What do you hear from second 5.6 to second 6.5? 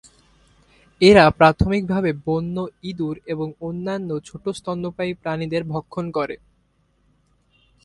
ভক্ষণ করে।